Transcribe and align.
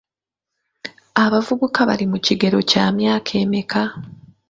Abavubuka 1.23 1.79
bali 1.89 2.05
mu 2.11 2.17
kigero 2.25 2.57
kya 2.69 2.85
myaka 2.97 3.31
emeka? 3.43 3.83